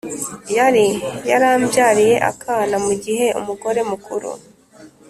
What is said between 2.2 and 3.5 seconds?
akana mu gihe